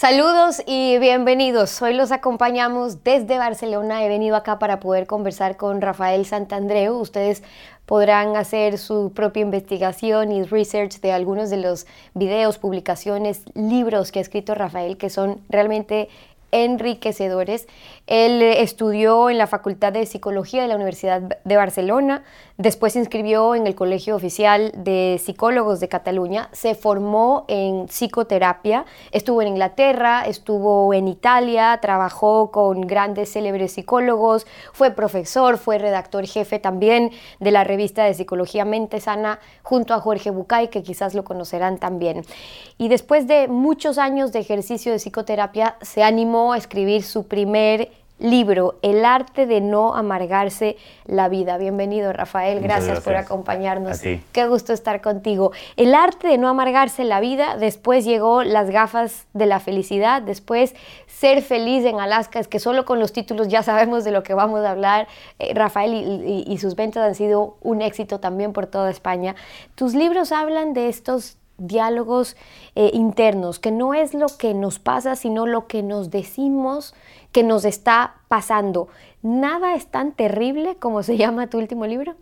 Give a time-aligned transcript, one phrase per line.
[0.00, 1.82] Saludos y bienvenidos.
[1.82, 4.04] Hoy los acompañamos desde Barcelona.
[4.04, 6.94] He venido acá para poder conversar con Rafael Santandreu.
[6.94, 7.42] Ustedes
[7.84, 14.20] podrán hacer su propia investigación y research de algunos de los videos, publicaciones, libros que
[14.20, 16.08] ha escrito Rafael que son realmente
[16.50, 17.66] enriquecedores.
[18.06, 22.24] Él estudió en la Facultad de Psicología de la Universidad de Barcelona,
[22.56, 28.86] después se inscribió en el Colegio Oficial de Psicólogos de Cataluña, se formó en psicoterapia,
[29.12, 36.26] estuvo en Inglaterra, estuvo en Italia, trabajó con grandes célebres psicólogos, fue profesor, fue redactor
[36.26, 41.14] jefe también de la revista de Psicología Mente Sana junto a Jorge Bucay, que quizás
[41.14, 42.24] lo conocerán también.
[42.78, 47.90] Y después de muchos años de ejercicio de psicoterapia, se animó a escribir su primer
[48.18, 51.56] libro, El arte de no amargarse la vida.
[51.56, 52.60] Bienvenido, Rafael.
[52.60, 54.00] Gracias, por acompañarnos.
[54.00, 55.52] Qué gusto estar contigo.
[55.76, 60.74] El arte de no amargarse la vida, después llegó Las gafas de la felicidad, después
[61.06, 64.34] Ser feliz en Alaska, es que solo con los títulos ya sabemos de lo que
[64.34, 65.08] vamos a hablar.
[65.38, 69.34] Eh, Rafael y sus ventas han sido un éxito también por toda España.
[69.74, 72.36] Tus libros hablan de estos diálogos
[72.74, 76.94] eh, internos, que no es lo que nos pasa, sino lo que nos decimos
[77.32, 78.88] que nos está pasando.
[79.22, 82.14] ¿Nada es tan terrible como se llama tu último libro?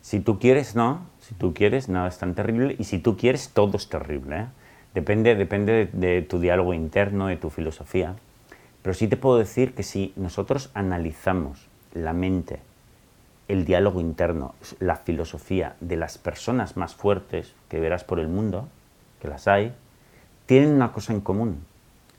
[0.00, 1.00] Si tú quieres, no.
[1.20, 2.76] Si tú quieres, nada es tan terrible.
[2.78, 4.40] Y si tú quieres, todo es terrible.
[4.40, 4.46] ¿eh?
[4.92, 8.14] Depende, depende de, tu diálogo interno, de tu filosofía.
[8.82, 12.60] Pero sí te puedo decir que si nosotros analizamos la mente,
[13.48, 18.68] el diálogo interno, la filosofía de las personas más fuertes que verás por el mundo,
[19.28, 19.74] las hay,
[20.46, 21.64] tienen una cosa en común,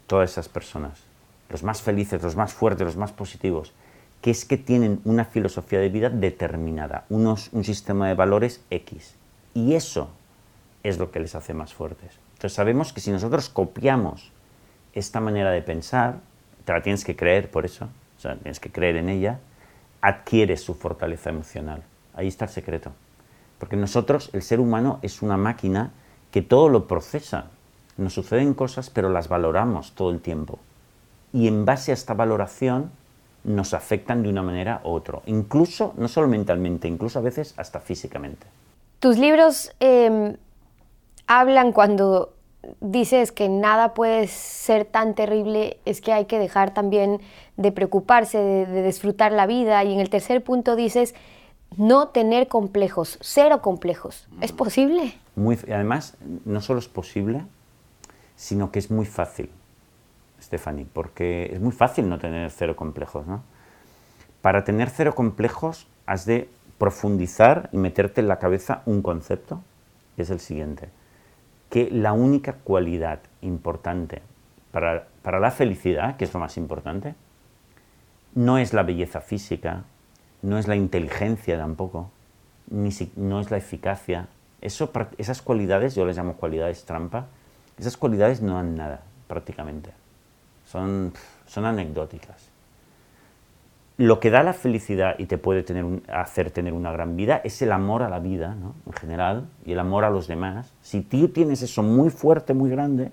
[0.08, 1.04] todas esas personas,
[1.50, 3.74] los más felices, los más fuertes, los más positivos,
[4.22, 9.16] que es que tienen una filosofía de vida determinada, unos, un sistema de valores X.
[9.54, 10.10] Y eso
[10.84, 12.12] es lo que les hace más fuertes.
[12.34, 14.32] Entonces sabemos que si nosotros copiamos
[14.94, 16.20] esta manera de pensar,
[16.66, 19.40] te la tienes que creer por eso, o sea, tienes que creer en ella,
[20.02, 21.84] adquieres su fortaleza emocional.
[22.16, 22.92] Ahí está el secreto.
[23.60, 25.92] Porque nosotros, el ser humano, es una máquina
[26.36, 27.46] que todo lo procesa.
[27.96, 30.60] Nos suceden cosas, pero las valoramos todo el tiempo.
[31.32, 32.92] Y en base a esta valoración
[33.46, 35.20] nos afectan de una manera u otra.
[35.28, 38.46] Incluso, no solo mentalmente, incluso a veces hasta físicamente.
[39.00, 40.36] Tus libros em,
[41.26, 42.34] hablan cuando
[42.82, 47.22] dices que nada puede ser tan terrible, es que hay que dejar también
[47.56, 49.82] de preocuparse, de, de disfrutar la vida.
[49.86, 51.16] Y en el tercer punto dices
[51.78, 54.28] no tener complejos, cero complejos.
[54.42, 55.14] ¿Es posible?
[55.36, 56.16] Muy, además,
[56.46, 57.44] no solo es posible,
[58.36, 59.50] sino que es muy fácil,
[60.42, 63.26] Stephanie, porque es muy fácil no tener cero complejos.
[63.28, 63.44] ¿no?
[64.42, 69.62] Para tener cero complejos has de profundizar y meterte en la cabeza un concepto,
[70.16, 70.90] que es el siguiente,
[71.70, 74.22] que la única cualidad importante
[74.72, 77.16] para, para la felicidad, que es lo más importante,
[78.34, 79.86] no es la belleza física,
[80.46, 82.12] no es la inteligencia tampoco,
[82.70, 84.28] ni no es la eficacia.
[84.62, 87.26] Esas cualidades, yo les llamo cualidades trampa,
[87.80, 89.92] esas cualidades no dan nada prácticamente.
[90.66, 91.14] Son,
[91.48, 92.50] son anecdóticas.
[93.98, 97.62] Lo que da la felicidad y te puede tener hacer tener una gran vida es
[97.62, 98.76] el amor a la vida, ¿no?
[98.86, 100.74] en general, y el amor a los demás.
[100.82, 103.12] Si tú tienes eso muy fuerte, muy grande,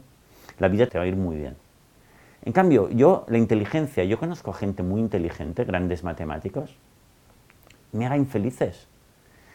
[0.59, 1.57] la vida te va a ir muy bien.
[2.45, 6.77] En cambio, yo, la inteligencia, yo conozco a gente muy inteligente, grandes matemáticos,
[7.93, 8.89] me haga infelices.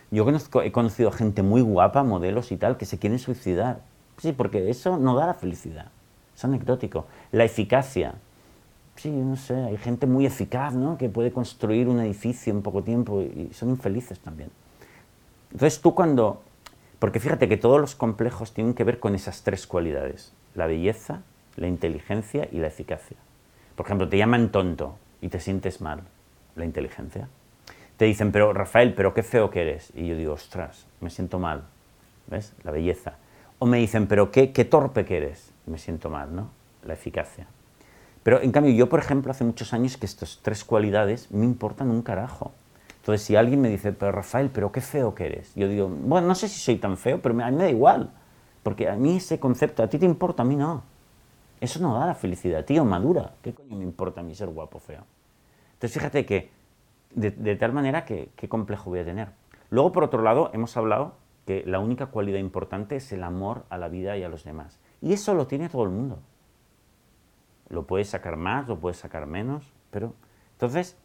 [0.10, 0.26] Yo
[0.64, 3.82] he conocido gente muy guapa, modelos y tal, que se quieren suicidar.
[4.18, 5.92] Sí, porque eso no da la felicidad.
[6.36, 7.08] Es anecdótico.
[7.32, 8.16] La eficacia.
[8.96, 10.98] Sí, no sé, hay gente muy eficaz, ¿no?
[10.98, 14.50] Que puede construir un edificio en poco tiempo y son infelices también.
[15.52, 16.42] Entonces tú cuando...
[17.00, 20.34] Porque fíjate que todos los complejos tienen que ver con esas tres cualidades.
[20.56, 21.22] La belleza,
[21.58, 23.18] la inteligencia y la eficacia.
[23.76, 26.02] Por ejemplo, te llaman tonto y te sientes mal.
[26.56, 27.30] La inteligencia
[27.98, 29.92] te dicen, pero Rafael, pero qué feo que eres.
[29.96, 31.64] Y yo digo, ostras, me siento mal.
[32.28, 32.54] ¿Ves?
[32.64, 33.14] La belleza.
[33.60, 35.52] O me dicen, pero qué, qué torpe que eres.
[35.66, 36.50] Me siento mal, ¿no?
[36.86, 37.48] La eficacia.
[38.24, 41.90] Pero en cambio, yo, por ejemplo, hace muchos años que estas tres cualidades me importan
[41.90, 42.52] un carajo.
[43.00, 45.56] Entonces, si alguien me dice, pero Rafael, pero qué feo que eres.
[45.56, 48.12] Yo digo, bueno, no sé si soy tan feo, pero a mí me da igual.
[48.64, 50.84] Porque a mí ese concepto, a ti te importa, a mí no.
[51.62, 53.32] Eso no da la felicidad, tío, madura.
[53.42, 55.04] ¿Qué coño me importa a mí ser guapo feo?
[55.74, 56.57] Entonces, fíjate que
[57.18, 59.30] de, tal manera que qué complejo voy a tener.
[59.70, 61.16] Luego, por otro lado, hemos hablado
[61.46, 64.80] que la única cualidad importante es el amor a la vida y a los demás.
[65.02, 66.20] Y eso lo tiene todo el mundo.
[67.70, 70.14] Lo puedes sacar más, lo puedes sacar menos, pero
[70.54, 70.98] entonces,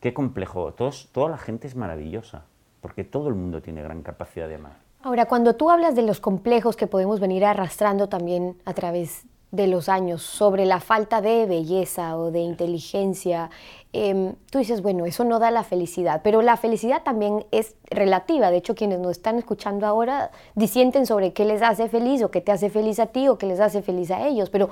[0.00, 0.74] qué complejo.
[0.74, 2.44] Todos, toda la gente es maravillosa,
[2.80, 4.76] porque todo el mundo tiene gran capacidad de amar.
[5.02, 9.68] Ahora, cuando tú hablas de los complejos que podemos venir arrastrando también a través de
[9.68, 13.50] los años sobre la falta de belleza o de inteligencia,
[13.92, 18.50] em, tú dices, bueno, eso no da la felicidad, pero la felicidad también es relativa.
[18.50, 22.40] De hecho, quienes nos están escuchando ahora disienten sobre qué les hace feliz o qué
[22.40, 24.70] te hace feliz a ti o qué les hace feliz a ellos, pero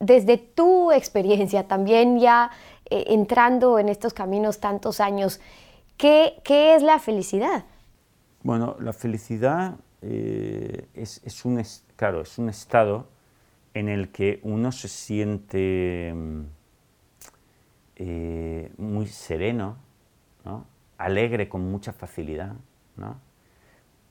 [0.00, 2.50] desde tu experiencia, también ya
[2.90, 5.40] eh, entrando en estos caminos tantos años,
[5.98, 7.64] ¿qué, qué es la felicidad?
[8.42, 11.62] Bueno, la felicidad eh, es, es, un,
[11.96, 13.11] claro, es un estado
[13.74, 16.42] en el que uno se siente mm,
[17.96, 19.76] eh, muy sereno,
[20.98, 22.54] alegre con mucha facilidad,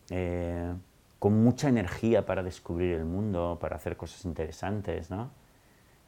[0.10, 0.74] eh,
[1.20, 5.10] con mucha energía para descubrir el mundo, para hacer cosas interesantes.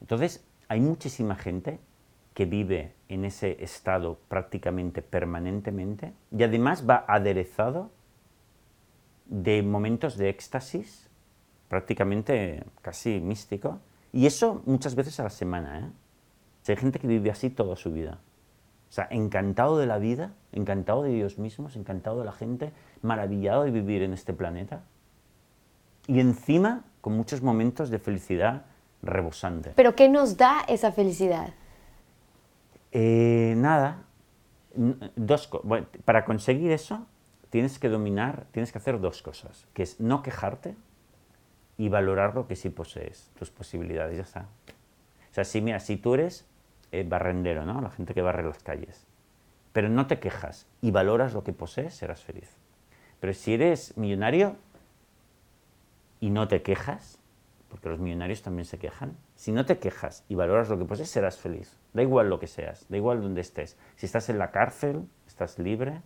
[0.00, 1.78] Entonces, hay muchísima gente
[2.34, 7.90] que vive en ese estado prácticamente permanentemente y además va aderezado
[9.26, 11.08] de momentos de éxtasis
[11.74, 13.80] prácticamente casi místico.
[14.12, 15.80] Y eso muchas veces a la semana.
[15.80, 15.90] ¿eh?
[16.68, 18.20] hay gente que vive así toda su vida.
[18.88, 22.72] O sea, encantado de la vida, encantado de ellos mismos, encantado de la gente,
[23.02, 24.84] maravillado de vivir en este planeta.
[26.06, 28.66] Y encima con muchos momentos de felicidad
[29.02, 29.72] rebosante.
[29.74, 31.54] ¿Pero qué nos da esa felicidad?
[32.92, 34.04] Eh, nada.
[35.16, 35.50] Dos,
[36.04, 37.04] para conseguir eso
[37.50, 40.76] tienes que dominar, tienes que hacer dos cosas, que es no quejarte,
[41.76, 44.40] y valorar lo que sí posees, tus posibilidades, ya está.
[45.30, 46.46] O sea, si, mira, si tú eres
[46.92, 47.80] eh, barrendero, ¿no?
[47.80, 49.06] La gente que barre las calles,
[49.72, 52.50] pero no te quejas y valoras lo que posees, serás feliz.
[53.20, 54.56] Pero si eres millonario
[56.20, 57.18] y no te quejas,
[57.68, 61.10] porque los millonarios también se quejan, si no te quejas y valoras lo que posees,
[61.10, 61.76] serás feliz.
[61.92, 63.76] Da igual lo que seas, da igual donde estés.
[63.96, 66.00] Si estás en la cárcel, estás libre,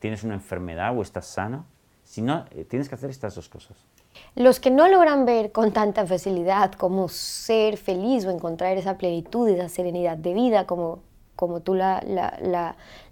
[0.00, 1.64] tienes una enfermedad o estás sano,
[2.04, 3.86] si no, eh, tienes que hacer estas dos cosas.
[4.34, 9.48] Los que no logran ver con tanta facilidad cómo ser feliz o encontrar esa plenitud,
[9.48, 11.00] esa serenidad de vida, como,
[11.38, 12.02] como tú la,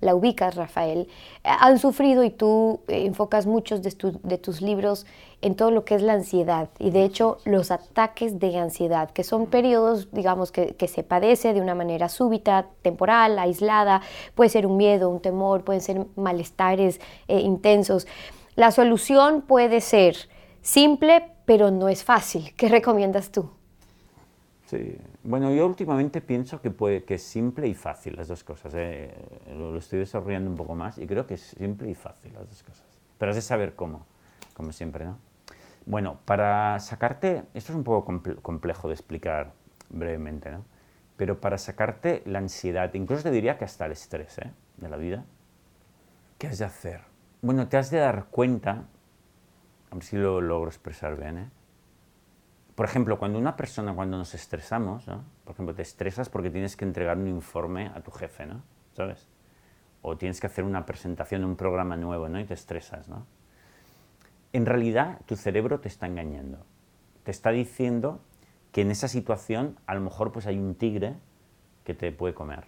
[0.00, 1.08] la, ubicas, Rafael,
[1.44, 3.94] han sufrido y tú enfocas muchos de,
[4.25, 5.06] de, tus libros
[5.43, 9.23] en todo lo que es la ansiedad y de hecho los ataques de ansiedad, que
[9.23, 14.03] son periodos, digamos, que, que se padece de una manera súbita, temporal, aislada,
[14.35, 18.08] puede ser un miedo, un temor, pueden ser malestares eh, intensos.
[18.56, 20.29] La solución puede ser
[20.67, 22.53] simple, pero no es fácil.
[22.57, 23.49] ¿Qué recomiendas tú?
[24.67, 28.73] Sí, bueno, yo últimamente pienso que, puede, que es simple y fácil las dos cosas.
[28.75, 29.15] ¿eh?
[29.57, 32.63] Lo, estoy desarrollando un poco más y creo que es simple y fácil las dos
[32.65, 32.85] cosas.
[33.17, 34.05] Pero has de saber cómo,
[34.55, 35.19] como siempre, ¿no?
[35.87, 39.53] Bueno, para sacarte, esto es un poco complejo de explicar
[39.89, 40.65] brevemente, ¿no?
[41.17, 44.51] Pero para sacarte la ansiedad, incluso te diría que hasta el estrés ¿eh?
[44.79, 45.25] de la vida,
[46.39, 47.03] ¿qué has de hacer?
[47.41, 48.89] Bueno, te has de dar cuenta
[49.91, 51.38] a ver si lo logro expresar bien.
[51.38, 51.50] ¿eh?
[52.75, 55.25] Por ejemplo, cuando una persona, cuando nos estresamos, ¿no?
[55.44, 58.62] por ejemplo, te estresas porque tienes que entregar un informe a tu jefe, ¿no?
[58.93, 59.29] ¿Sabes?
[60.03, 62.38] O tienes que hacer una presentación de un programa nuevo, ¿no?
[62.38, 63.27] Y te estresas, ¿no?
[64.53, 66.59] En realidad, tu cerebro te está engañando.
[67.25, 68.21] Te está diciendo
[68.73, 71.15] que en esa situación a lo mejor pues hay un tigre
[71.85, 72.65] que te puede comer.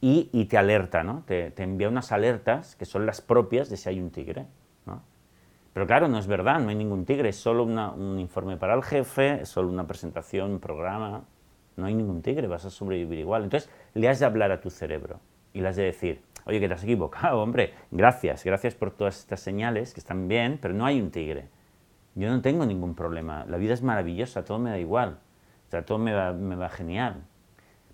[0.00, 1.22] Y, te alerta, ¿no?
[1.26, 4.46] Te envía unas alertas que son las propias de si hay un tigre.
[5.72, 8.82] Pero claro, no es verdad, no hay ningún tigre, es solo un informe para el
[8.82, 11.24] jefe, es solo una presentación, un programa.
[11.76, 13.44] No hay ningún tigre, vas a sobrevivir igual.
[13.44, 15.20] Entonces, le has de hablar a tu cerebro
[15.54, 19.20] y le has de decir, oye, que te has equivocado, hombre, gracias, gracias por todas
[19.20, 21.48] estas señales que están bien, pero no hay un tigre.
[22.14, 25.18] Yo no tengo ningún problema, la vida es maravillosa, todo me da igual,
[25.68, 27.22] o sea, todo me va, me va genial.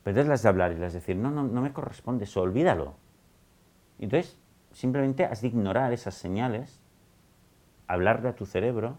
[0.02, 2.42] Pero entonces le de hablar y le de decir, no, no, no me corresponde eso,
[2.42, 2.94] olvídalo.
[4.00, 4.36] Entonces,
[4.72, 6.82] simplemente has de ignorar esas señales
[7.88, 8.96] hablarle a tu cerebro,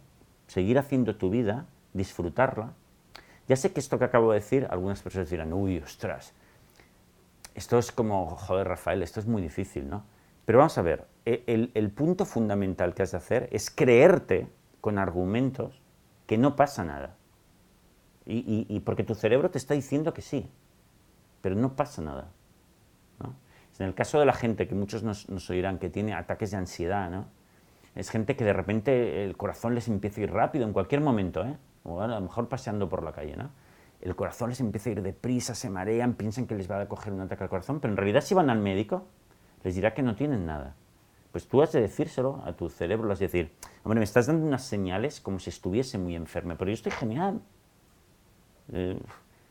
[0.48, 2.74] seguir haciendo tu vida, disfrutarla.
[3.48, 6.34] Ya sé que esto que acabo de decir, algunas personas dirán, uy, ostras,
[7.55, 10.03] esto es como, joder, Rafael, esto es muy difícil, ¿no?
[10.46, 14.48] Pero vamos a ver, e, el, punto fundamental que has de hacer es creerte
[14.81, 15.81] con argumentos
[16.25, 17.15] que no pasa nada.
[18.25, 20.48] Y, porque tu cerebro te está diciendo que sí,
[21.41, 22.31] pero no pasa nada.
[23.79, 26.58] En el caso de la gente, que muchos nos, nos oirán, que tiene ataques de
[26.58, 27.27] ansiedad, ¿no?
[27.96, 31.46] Es gente que de repente el corazón les empieza a ir rápido en cualquier momento,
[31.46, 31.58] ¿eh?
[31.84, 33.50] o a lo mejor paseando por la calle, ¿no?
[34.01, 37.12] El corazón les empieza a ir deprisa, se marean, piensan que les va a coger
[37.12, 39.05] un ataque al corazón, pero en realidad si van al médico,
[39.63, 40.75] les dirá que no tienen nada.
[41.31, 43.51] Pues tú has de decírselo a tu cerebro, has de decir,
[43.84, 47.41] hombre, me estás dando unas señales como si estuviese muy enfermo, pero yo estoy genial.
[48.72, 49.00] Eh,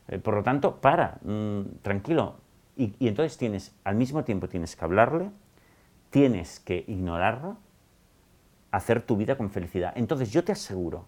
[0.09, 2.37] eh, por lo tanto, para, mm, tranquilo.
[2.75, 5.31] Y, y entonces tienes, al mismo tiempo tienes que hablarle,
[6.11, 7.59] tienes que ignorarlo,
[8.71, 9.93] hacer tu vida con felicidad.
[9.97, 11.07] Entonces yo te aseguro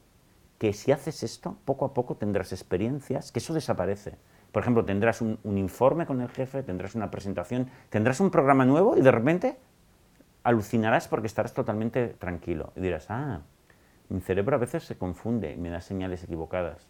[0.58, 4.18] que si haces esto, poco a poco tendrás experiencias, que eso desaparece.
[4.52, 8.96] Por ejemplo, tendrás un, informe con el jefe, tendrás una presentación, tendrás un programa nuevo
[8.96, 9.58] y de repente
[10.42, 12.72] alucinarás porque estarás totalmente tranquilo.
[12.76, 13.42] Y dirás, ah,
[14.08, 16.88] mi cerebro a veces se confunde y me da señales equivocadas.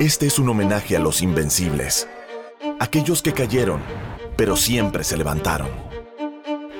[0.00, 2.08] Este es un homenaje a los invencibles,
[2.80, 3.80] aquellos que cayeron,
[4.36, 5.68] pero siempre se levantaron,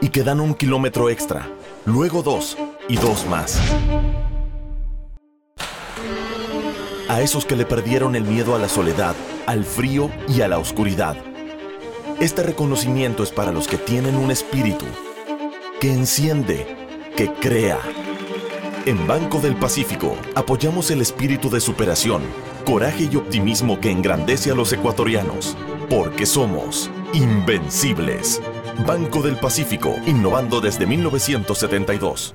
[0.01, 1.49] y que dan un kilómetro extra,
[1.85, 3.61] luego dos y dos más.
[7.09, 9.15] A esos que le perdieron el miedo a la soledad,
[9.47, 11.17] al frío y a la oscuridad.
[12.19, 14.87] Este reconocimiento es para los que tienen un espíritu
[15.81, 16.67] que enciende,
[17.17, 17.79] que crea.
[18.87, 22.23] En Banco del Pacífico apoyamos el espíritu de superación,
[22.65, 25.57] coraje y optimismo que engrandece a los ecuatorianos,
[25.89, 28.43] porque somos invencibles.
[28.87, 32.35] Banco del Pacífico, innovando desde 1972.